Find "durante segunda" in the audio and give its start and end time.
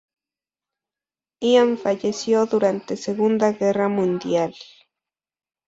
2.47-3.51